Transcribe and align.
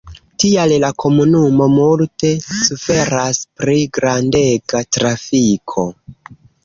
Tial 0.43 0.71
la 0.83 0.87
komunumo 1.03 1.67
multe 1.73 2.31
suferas 2.61 3.43
pri 3.61 3.77
grandega 3.99 4.83
trafiko. 4.99 5.85